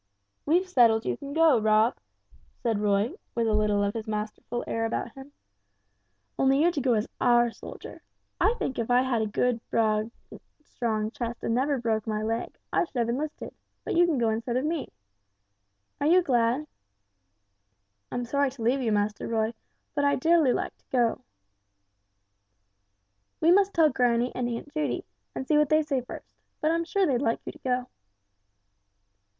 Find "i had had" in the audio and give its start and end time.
8.89-9.21